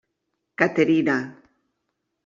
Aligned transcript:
Caterina. 0.59 1.17